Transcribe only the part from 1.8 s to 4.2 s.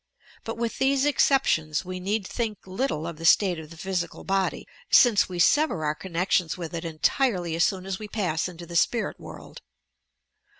we need think little of the state of the phj